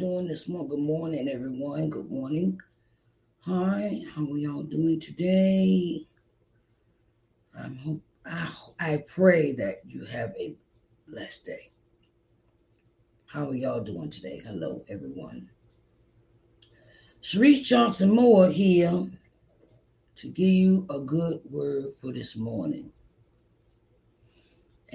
[0.00, 0.68] doing this morning?
[0.70, 1.90] Good morning, everyone.
[1.90, 2.58] Good morning.
[3.40, 6.06] Hi, how are y'all doing today?
[7.54, 8.50] I hope I,
[8.80, 10.54] I pray that you have a
[11.06, 11.70] blessed day.
[13.26, 14.40] How are y'all doing today?
[14.42, 15.50] Hello, everyone.
[17.20, 19.06] Sharice Johnson Moore here
[20.16, 22.90] to give you a good word for this morning.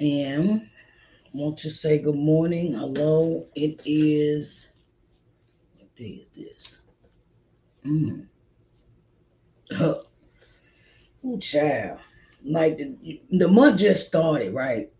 [0.00, 0.68] And
[1.32, 2.72] want to say good morning.
[2.72, 3.46] Hello.
[3.54, 4.72] It is
[5.96, 6.80] day is this?
[7.86, 8.26] Mm.
[9.80, 11.98] oh, child.
[12.44, 14.90] Like the, the month just started, right?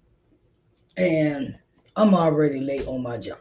[0.97, 1.57] And
[1.95, 3.39] I'm already late on my job.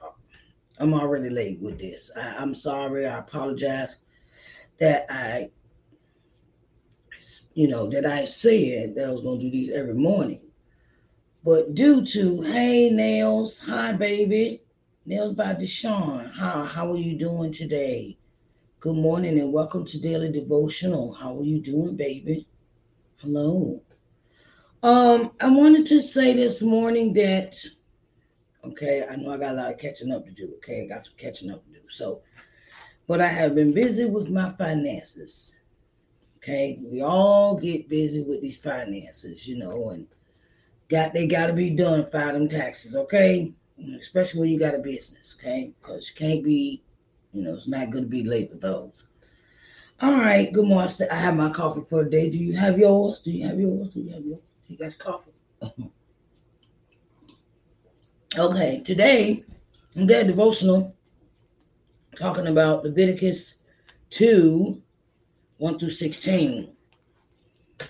[0.77, 2.11] I'm already late with this.
[2.15, 3.07] I, I'm sorry.
[3.07, 3.97] I apologize
[4.79, 5.49] that I,
[7.53, 10.41] you know, that I said that I was going to do these every morning.
[11.43, 14.64] But due to, hey, Nails, hi, baby.
[15.07, 16.33] Nails by Deshawn.
[16.33, 18.17] How, how are you doing today?
[18.79, 21.13] Good morning and welcome to Daily Devotional.
[21.13, 22.47] How are you doing, baby?
[23.17, 23.83] Hello.
[24.81, 27.55] Um, I wanted to say this morning that,
[28.63, 30.51] okay, I know I got a lot of catching up to do.
[30.55, 31.87] Okay, I got some catching up to do.
[31.87, 32.23] So,
[33.07, 35.55] but I have been busy with my finances.
[36.37, 40.07] Okay, we all get busy with these finances, you know, and
[40.89, 42.07] got they got to be done.
[42.07, 43.53] File them taxes, okay,
[43.99, 46.81] especially when you got a business, okay, because you can't be,
[47.33, 49.07] you know, it's not to be late with those.
[50.01, 50.89] All right, good morning.
[51.09, 52.29] I have my coffee for the day.
[52.29, 53.21] Do you have yours?
[53.21, 53.89] Do you have yours?
[53.89, 54.41] Do you have yours?
[54.67, 55.31] You guys coffee?
[58.37, 59.45] Okay, today
[59.95, 60.93] I'm getting devotional
[62.17, 63.61] talking about Leviticus
[64.09, 64.81] 2
[65.57, 66.69] 1 through 16.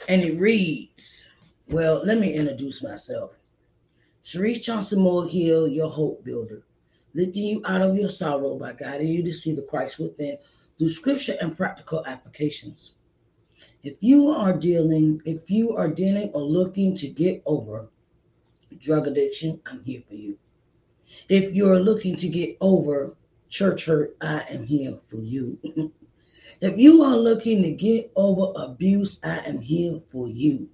[0.08, 1.28] And it reads,
[1.68, 3.32] well, let me introduce myself.
[4.26, 6.64] Sharice Johnson Moore Hill, your hope builder,
[7.14, 10.40] lifting you out of your sorrow by guiding you to see the Christ within
[10.80, 12.96] through scripture and practical applications.
[13.84, 17.88] If you are dealing, if you are dealing or looking to get over
[18.80, 20.40] drug addiction, I'm here for you.
[21.30, 23.16] If you're looking to get over
[23.48, 25.60] church hurt, I am here for you.
[26.62, 30.68] if you are looking to get over abuse, I am here for you.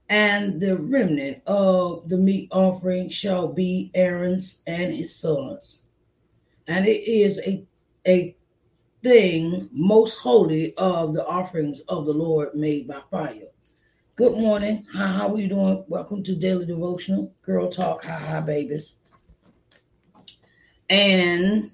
[0.09, 5.83] And the remnant of the meat offering shall be Aaron's and his sons.
[6.67, 7.65] And it is a,
[8.07, 8.35] a
[9.05, 13.51] thing most holy of the offerings of the Lord made by fire.
[14.15, 14.83] Good morning.
[14.91, 15.85] How, how are you doing?
[15.87, 18.95] Welcome to Daily Devotional, Girl Talk, hi hi babies.
[20.89, 21.69] And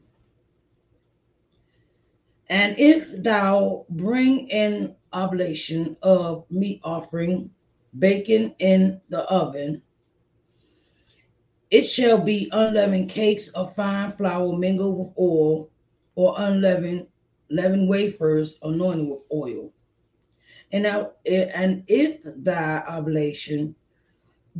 [2.49, 7.49] and if thou bring in oblation of meat offering,
[7.97, 9.81] baken in the oven,
[11.69, 15.69] it shall be unleavened cakes of fine flour mingled with oil,
[16.15, 17.07] or unleavened
[17.51, 19.71] leavened wafers anointed with oil.
[20.71, 23.75] And now, eh, and if thy oblation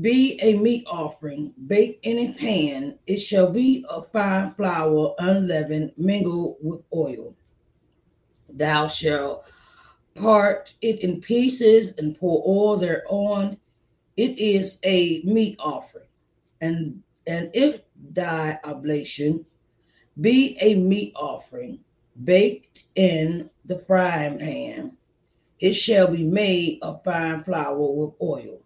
[0.02, 5.94] be a meat offering baked in a pan, it shall be of fine flour unleavened
[5.98, 7.36] mingled with oil.
[8.50, 9.46] Thou shalt
[10.16, 13.58] part it in pieces and pour oil thereon.
[14.18, 16.08] It is a meat offering.
[16.60, 17.82] And and if
[18.12, 19.46] thy oblation
[20.20, 21.80] be a meat offering
[22.24, 24.98] baked in the frying pan,
[25.60, 28.62] it shall be made of fine flour with oil.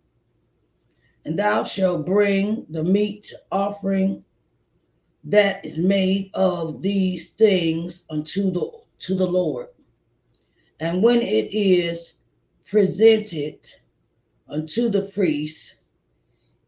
[1.25, 4.23] And thou shalt bring the meat offering
[5.25, 9.67] that is made of these things unto the to the Lord.
[10.79, 12.17] And when it is
[12.65, 13.67] presented
[14.47, 15.77] unto the priest,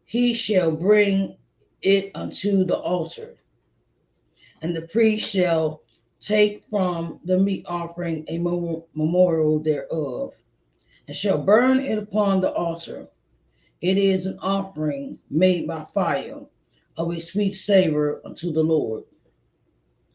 [0.04, 1.36] he shall bring
[1.82, 3.36] it unto the altar.
[4.60, 5.82] And the priest shall
[6.20, 10.34] take from the meat offering a memorial thereof,
[11.06, 13.08] and shall burn it upon the altar.
[13.80, 16.40] It is an offering made by fire
[16.96, 19.04] of a sweet savor unto the Lord.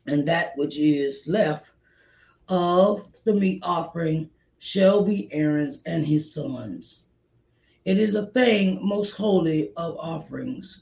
[0.05, 1.71] And that which is left
[2.49, 4.29] of the meat offering
[4.59, 7.05] shall be Aaron's and his sons.
[7.85, 10.81] It is a thing most holy of offerings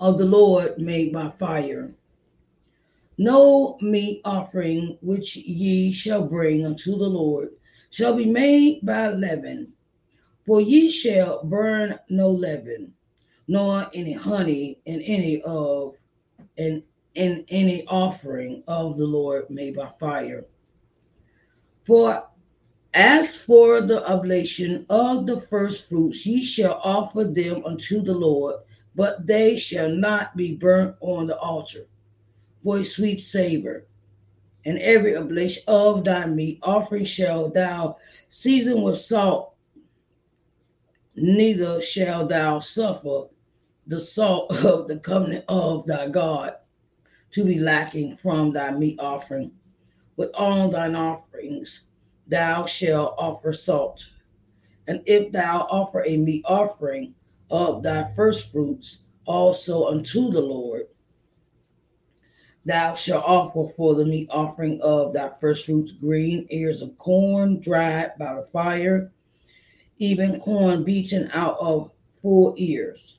[0.00, 1.94] of the Lord made by fire.
[3.20, 7.48] No meat offering which ye shall bring unto the Lord
[7.90, 9.72] shall be made by leaven,
[10.46, 12.94] for ye shall burn no leaven,
[13.48, 15.96] nor any honey in any of
[16.56, 16.84] in,
[17.16, 20.46] in any offering of the Lord made by fire.
[21.82, 22.24] For
[22.94, 28.60] as for the oblation of the first fruits, ye shall offer them unto the Lord,
[28.94, 31.88] but they shall not be burnt on the altar
[32.62, 33.86] for a sweet savor.
[34.64, 37.96] And every oblation of thy meat offering shall thou
[38.28, 39.54] season with salt,
[41.14, 43.28] neither shall thou suffer
[43.86, 46.54] the salt of the covenant of thy God
[47.30, 49.52] to be lacking from thy meat offering
[50.16, 51.84] with all thine offerings
[52.26, 54.10] thou shalt offer salt.
[54.86, 57.14] And if thou offer a meat offering
[57.50, 60.86] of thy first fruits also unto the Lord,
[62.64, 67.60] thou shalt offer for the meat offering of thy first fruits green ears of corn
[67.60, 69.10] dried by the fire,
[69.98, 73.18] even corn beaten out of full ears.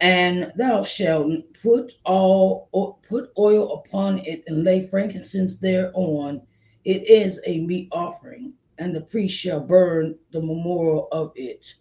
[0.00, 2.68] And thou shalt put all
[3.06, 6.42] put oil upon it and lay frankincense thereon.
[6.84, 11.74] It is a meat offering and the priest shall burn the memorial of it,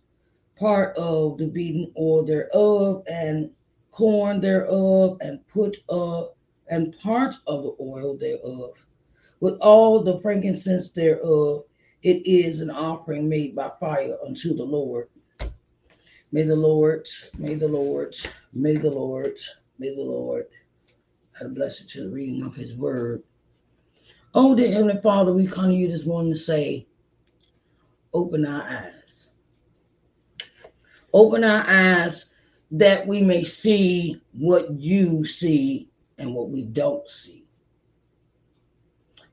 [0.57, 3.51] part of the beaten oil thereof, and
[3.91, 6.35] corn thereof, and put up
[6.69, 8.71] and part of the oil thereof,
[9.39, 11.63] with all the frankincense thereof.
[12.01, 15.09] It is an offering made by fire unto the Lord.
[16.31, 17.07] May the Lord,
[17.37, 18.15] may the Lord,
[18.53, 19.37] may the Lord,
[19.79, 20.45] may the Lord
[21.39, 23.23] add a blessing to the reading of his word.
[24.33, 26.87] Oh, dear Heavenly Father, we come to you this morning to say,
[28.13, 29.33] open our eyes.
[31.11, 32.27] Open our eyes
[32.71, 35.88] that we may see what you see
[36.19, 37.45] and what we don't see.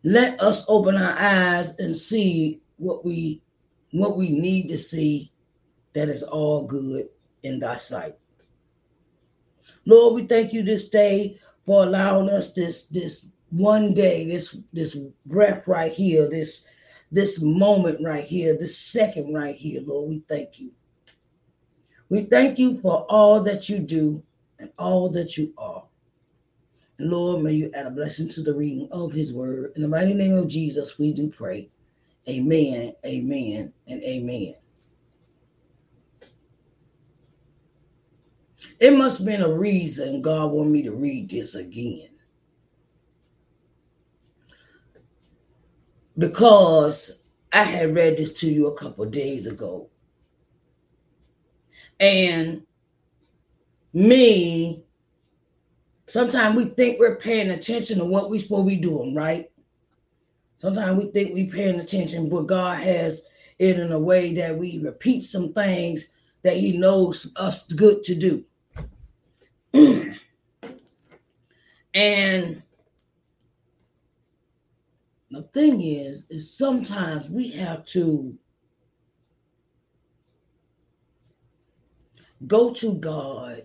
[0.04, 3.42] Let us open our eyes and see what we
[3.92, 5.32] what we need to see
[5.94, 7.08] that is all good
[7.42, 8.16] in thy sight.
[9.84, 14.96] Lord, we thank you this day for allowing us this this one day, this this
[15.26, 16.66] breath right here, this
[17.10, 20.08] this moment right here, this second right here, Lord.
[20.10, 20.70] We thank you.
[22.08, 24.22] We thank you for all that you do
[24.58, 25.85] and all that you are.
[26.98, 29.72] Lord, may you add a blessing to the reading of his word.
[29.76, 31.70] In the mighty name of Jesus, we do pray.
[32.28, 34.54] Amen, amen, and amen.
[38.80, 42.08] It must have been a reason God wanted me to read this again.
[46.18, 47.20] because
[47.52, 49.90] I had read this to you a couple days ago.
[52.00, 52.64] And
[53.94, 54.84] me,
[56.06, 59.50] sometimes we think we're paying attention to what we're supposed to be doing, right?
[60.58, 63.22] Sometimes we think we're paying attention, but God has
[63.58, 66.10] it in a way that we repeat some things
[66.42, 68.44] that He knows us good to do.
[71.94, 72.62] and
[75.30, 78.38] the thing is, is sometimes we have to
[82.46, 83.64] go to God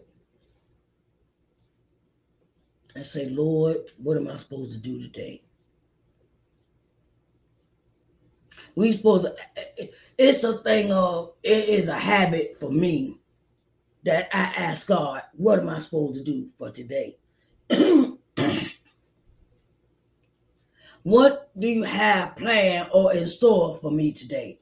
[2.96, 5.42] and say, Lord, what am I supposed to do today?
[8.76, 13.20] We supposed to, it's a thing of, it is a habit for me
[14.04, 17.18] that I ask God, what am I supposed to do for today?
[21.04, 24.60] What do you have planned or in store for me today?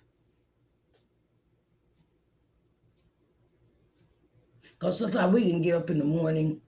[4.62, 6.62] Because sometimes we can get up in the morning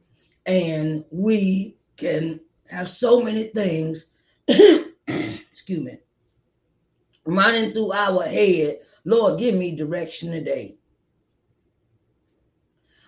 [0.45, 4.07] and we can have so many things,
[4.47, 5.97] excuse me,
[7.25, 8.79] running through our head.
[9.03, 10.75] Lord, give me direction today.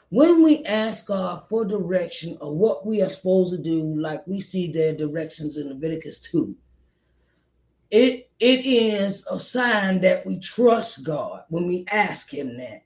[0.09, 4.41] When we ask God for direction of what we are supposed to do, like we
[4.41, 6.55] see their directions in Leviticus 2,
[7.89, 12.83] it, it is a sign that we trust God when we ask Him that.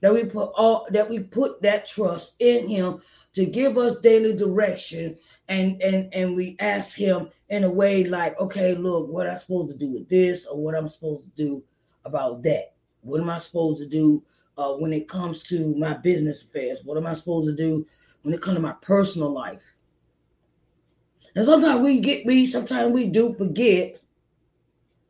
[0.00, 3.00] That we put all that we put that trust in Him
[3.34, 5.16] to give us daily direction
[5.48, 9.70] and and and we ask him in a way like okay look what i'm supposed
[9.70, 11.62] to do with this or what i'm supposed to do
[12.04, 14.20] about that what am i supposed to do
[14.60, 16.82] uh, when it comes to my business affairs?
[16.84, 17.86] What am I supposed to do
[18.22, 19.78] when it comes to my personal life?
[21.34, 24.00] And sometimes we get we sometimes we do forget.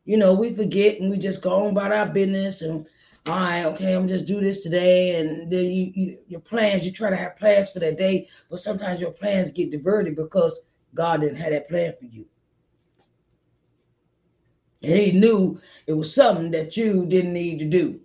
[0.05, 2.87] You know, we forget and we just go on about our business and
[3.27, 6.85] all right, okay, I'm just do this today, and then you, you your plans.
[6.85, 10.61] You try to have plans for that day, but sometimes your plans get diverted because
[10.95, 12.25] God didn't have that plan for you.
[14.83, 17.99] And he knew it was something that you didn't need to do.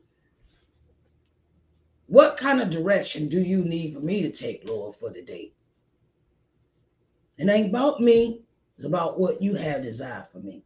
[2.08, 5.52] What kind of direction do you need for me to take, Lord, for the day?
[7.38, 8.42] It ain't about me.
[8.76, 10.62] It's about what you have desired for me.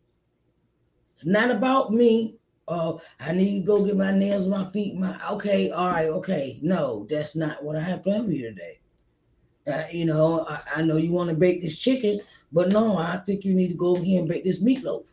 [1.14, 2.39] It's not about me.
[2.72, 6.60] Oh, I need to go get my nails, my feet, my okay, all right, okay.
[6.62, 8.78] No, that's not what I have planned for you today.
[9.66, 12.20] Uh, you know, I, I know you want to bake this chicken,
[12.52, 15.04] but no, I think you need to go over here and bake this meatloaf.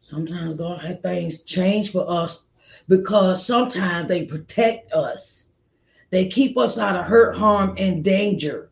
[0.00, 2.46] Sometimes God has things change for us
[2.88, 5.48] because sometimes they protect us.
[6.10, 8.70] They keep us out of hurt, harm, and danger.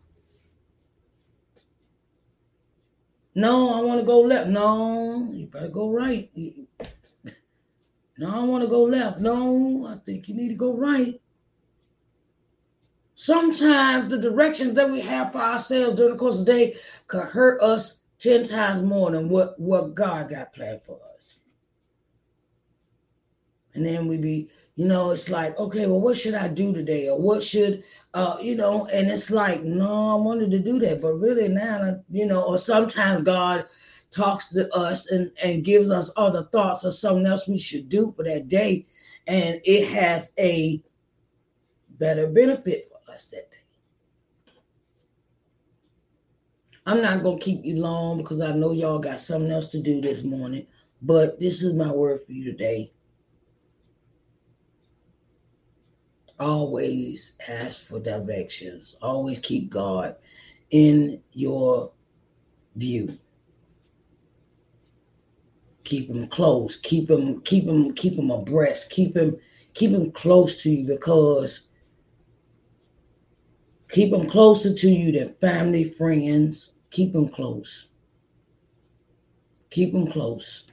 [3.35, 4.49] No, I want to go left.
[4.49, 6.31] No, you better go right.
[8.17, 9.21] No, I want to go left.
[9.21, 11.21] No, I think you need to go right.
[13.17, 17.25] Sometimes the directions that we have for ourselves during the course of the day could
[17.25, 21.41] hurt us 10 times more than what, what God got planned for us.
[23.75, 27.09] And then we be, you know, it's like, okay, well, what should I do today?
[27.09, 27.83] Or what should,
[28.15, 31.03] uh, you know, and it's like, no, I wanted to do that.
[31.03, 33.67] But really now, you know, or sometimes God
[34.15, 38.13] talks to us and, and gives us other thoughts or something else we should do
[38.17, 38.87] for that day.
[39.27, 40.83] And it has a
[41.99, 43.57] better benefit for us that day.
[46.87, 49.81] I'm not going to keep you long because I know y'all got something else to
[49.81, 50.67] do this morning.
[51.03, 52.93] But this is my word for you today.
[56.39, 58.97] Always ask for directions.
[59.01, 60.17] Always keep God
[60.71, 61.93] in your
[62.77, 63.17] view.
[65.85, 66.77] Keep him close.
[66.77, 68.91] Keep him, keep him, keep him abreast.
[68.91, 69.37] Keep him,
[69.75, 71.69] keep him close to you because
[73.91, 76.73] keep him closer to you than family, friends.
[76.91, 77.89] Keep him close.
[79.71, 80.65] Keep him close.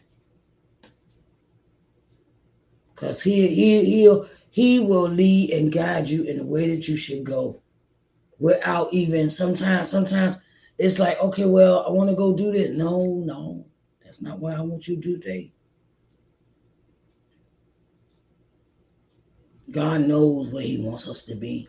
[2.96, 6.96] Cause he he he'll he will lead and guide you in the way that you
[6.96, 7.60] should go
[8.38, 10.36] without even sometimes sometimes
[10.78, 13.66] it's like okay well i want to go do this no no
[14.12, 15.50] that's not what i want you to do today
[19.72, 21.66] god knows where he wants us to be.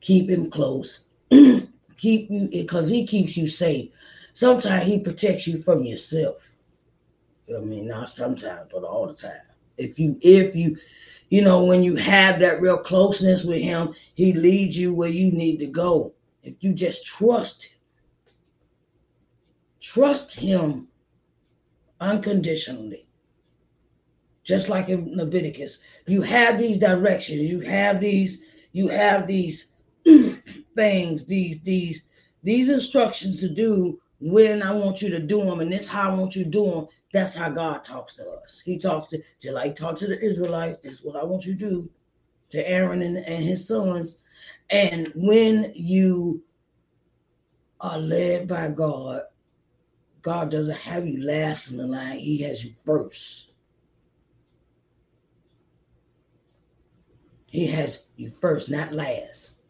[0.00, 1.06] Keep him close.
[1.30, 3.90] Keep you because he keeps you safe.
[4.32, 6.52] Sometimes he protects you from yourself.
[7.48, 7.86] I mean?
[7.86, 9.46] Not sometimes but all the time.
[9.78, 10.76] If you if you
[11.28, 15.30] you know, when you have that real closeness with him, he leads you where you
[15.30, 16.12] need to go.
[16.42, 17.78] If you just trust him,
[19.80, 20.88] trust him
[22.00, 23.06] unconditionally.
[24.44, 28.38] Just like in Leviticus, you have these directions, you have these,
[28.72, 29.66] you have these
[30.76, 32.02] things, these, these,
[32.44, 36.14] these instructions to do when I want you to do them, and this how I
[36.14, 36.86] want you to do them.
[37.12, 38.62] That's how God talks to us.
[38.64, 40.78] He talks to just like talk to the Israelites.
[40.78, 41.90] This is what I want you to do
[42.50, 44.20] to Aaron and, and his sons.
[44.70, 46.42] And when you
[47.80, 49.22] are led by God,
[50.26, 52.18] God doesn't have you last in the line.
[52.18, 53.52] He has you first.
[57.48, 59.60] He has you first, not last.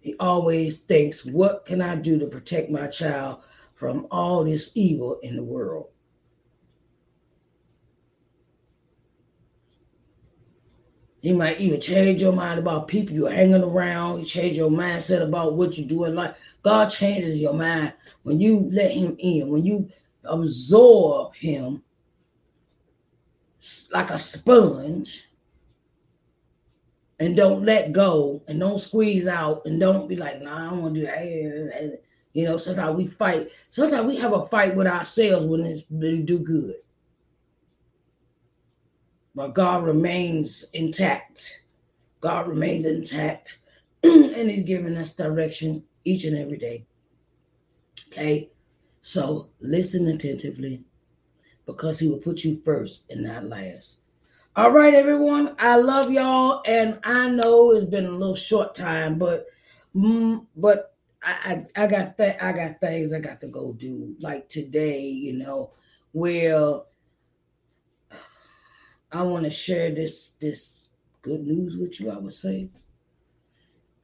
[0.00, 3.42] He always thinks, what can I do to protect my child
[3.74, 5.88] from all this evil in the world.
[11.28, 14.18] He might even change your mind about people you're hanging around.
[14.18, 16.34] He change your mindset about what you do in life.
[16.62, 19.90] God changes your mind when you let him in, when you
[20.24, 21.82] absorb him
[23.92, 25.28] like a sponge
[27.20, 30.82] and don't let go and don't squeeze out and don't be like, nah, I don't
[30.82, 32.00] want to do that.
[32.32, 33.50] You know, sometimes we fight.
[33.68, 36.76] Sometimes we have a fight with ourselves when it's when do good.
[39.34, 41.60] But God remains intact.
[42.20, 43.58] God remains intact.
[44.02, 46.84] and He's giving us direction each and every day.
[48.08, 48.50] Okay?
[49.00, 50.82] So listen attentively
[51.66, 53.98] because He will put you first and not last.
[54.56, 55.54] All right, everyone.
[55.60, 59.46] I love y'all, and I know it's been a little short time, but
[59.94, 64.16] mm, but I, I, I got that I got things I got to go do
[64.18, 65.70] like today, you know,
[66.10, 66.80] where
[69.10, 70.88] I want to share this this
[71.22, 72.68] good news with you, I would say.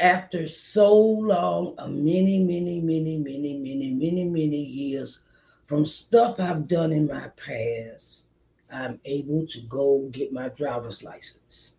[0.00, 5.20] After so long, a many, many, many, many, many, many, many years
[5.66, 8.26] from stuff I've done in my past,
[8.70, 11.72] I'm able to go get my driver's license.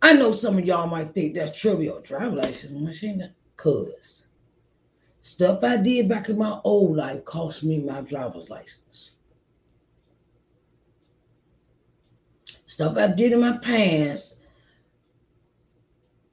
[0.00, 2.00] I know some of y'all might think that's trivial.
[2.00, 3.32] Driver's license machine.
[3.56, 4.26] Cause
[5.22, 9.12] stuff I did back in my old life cost me my driver's license.
[12.72, 14.38] Stuff I did in my past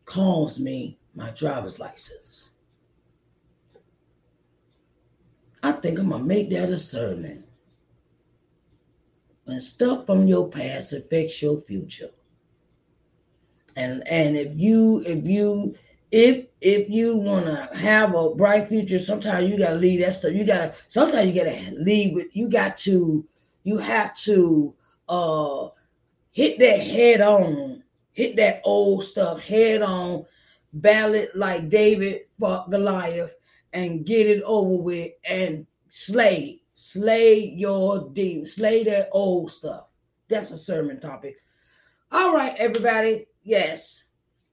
[0.05, 2.51] cost me my driver's license.
[5.61, 7.43] I think I'm gonna make that a sermon.
[9.43, 12.11] When stuff from your past affects your future.
[13.75, 15.75] And and if you if you
[16.09, 20.15] if if you want to have a bright future, sometimes you got to leave that
[20.15, 20.31] stuff.
[20.31, 22.33] You got to sometimes you got to leave with.
[22.33, 23.27] You got to
[23.65, 24.73] you have to
[25.09, 25.67] uh
[26.39, 30.25] hit that head on, hit that old stuff head on,
[30.73, 33.35] ballot like David fought Goliath,
[33.73, 39.87] and get it over with and slay Slay your demons, slay that old stuff.
[40.29, 41.41] That's a sermon topic.
[42.09, 43.27] All right, everybody.
[43.43, 44.05] Yes,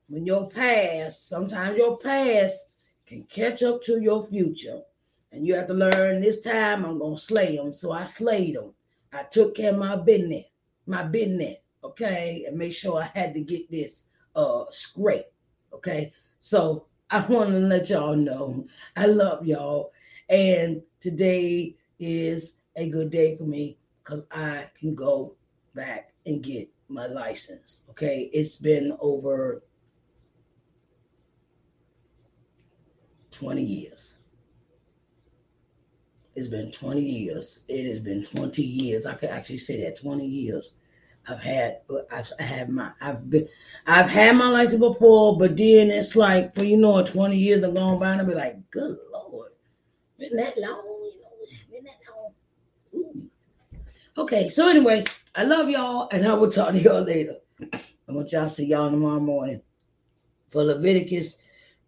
[0.08, 2.72] when your past, sometimes your past
[3.06, 4.82] can catch up to your future.
[5.30, 7.72] And you have to learn this time I'm gonna slay them.
[7.72, 8.74] So I slayed them.
[9.12, 10.46] I took care of my business,
[10.84, 11.58] my business,
[11.96, 14.04] okay, and make sure I had to get this
[14.34, 15.26] uh straight.
[15.72, 16.12] Okay.
[16.40, 19.92] So I want to let y'all know I love y'all.
[20.28, 25.34] And today is a good day for me because I can go
[25.74, 27.84] back and get my license.
[27.90, 28.30] Okay.
[28.32, 29.62] It's been over
[33.30, 34.18] 20 years.
[36.34, 37.64] It's been 20 years.
[37.68, 39.06] It has been 20 years.
[39.06, 40.74] I could actually say that 20 years.
[41.28, 41.78] I've had,
[42.10, 43.48] I've had my, I've been,
[43.86, 47.74] I've had my license before, but then it's like, well, you know, 20 years have
[47.74, 49.52] gone by, and I'll be like, good lord,
[50.18, 52.32] been that long, you know, been that long.
[52.94, 53.30] Ooh.
[54.18, 57.36] Okay, so anyway, I love y'all, and I will talk to y'all later.
[58.08, 59.60] I want y'all to see y'all tomorrow morning
[60.50, 61.38] for Leviticus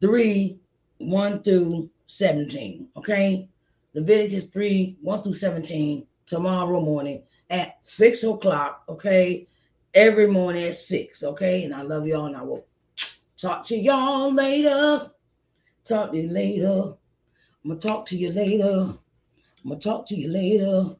[0.01, 0.59] 3
[0.99, 2.89] 1 through 17.
[2.97, 3.49] Okay?
[3.95, 8.85] Leviticus 3 1 through 17 tomorrow morning at 6 o'clock.
[8.89, 9.47] Okay?
[9.95, 11.23] Every morning at 6.
[11.23, 11.65] Okay?
[11.65, 12.67] And I love y'all, and I will
[13.37, 15.11] talk to y'all later.
[15.85, 16.95] Talk to you later.
[17.65, 18.93] I'm to talk to you later.
[19.65, 20.97] I'm to talk to you later.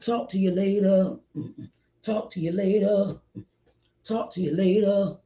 [0.00, 1.16] Talk to you later.
[2.02, 3.16] Talk to you later.
[4.04, 5.16] Talk to you later.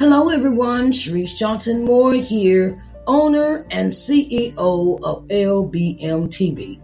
[0.00, 0.92] Hello, everyone.
[0.92, 6.80] Sharice Johnson Moore here, owner and CEO of LBM TV.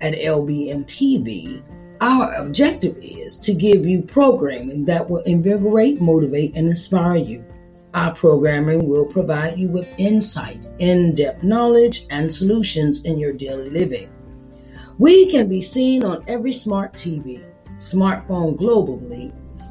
[0.00, 1.64] At LBM TV,
[2.00, 7.44] our objective is to give you programming that will invigorate, motivate, and inspire you.
[7.92, 13.68] Our programming will provide you with insight, in depth knowledge, and solutions in your daily
[13.68, 14.08] living.
[14.96, 17.42] We can be seen on every smart TV,
[17.78, 19.32] smartphone globally.